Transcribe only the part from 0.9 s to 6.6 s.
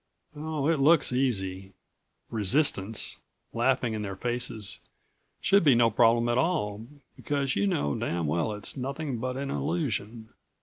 easy. Resistance, laughing in their faces, should be no problem at